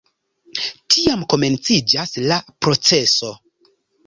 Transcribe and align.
Tiam 0.95 1.25
komenciĝas 1.33 2.15
la 2.33 2.41
proceso. 2.65 3.31